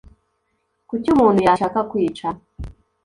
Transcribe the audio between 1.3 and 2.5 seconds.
yashaka kwica?